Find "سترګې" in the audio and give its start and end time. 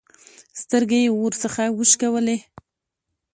0.61-0.99